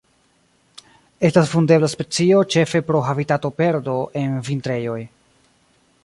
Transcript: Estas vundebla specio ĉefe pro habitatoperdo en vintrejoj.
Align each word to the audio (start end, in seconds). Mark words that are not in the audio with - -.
Estas 1.27 1.51
vundebla 1.55 1.89
specio 1.95 2.39
ĉefe 2.55 2.81
pro 2.87 3.01
habitatoperdo 3.09 3.95
en 4.23 4.33
vintrejoj. 4.49 4.99